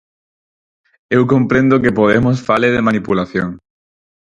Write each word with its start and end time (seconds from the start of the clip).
Eu 1.15 1.21
comprendo 1.33 1.81
que 1.83 1.95
Podemos 1.99 2.37
fale 2.47 2.67
de 2.75 2.85
manipulación. 2.87 3.49